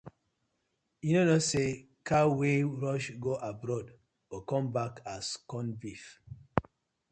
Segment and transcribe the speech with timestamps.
[1.07, 1.69] Yu no kno say
[2.07, 3.87] cow wey rush go abroad
[4.29, 6.03] go come back as corn beef.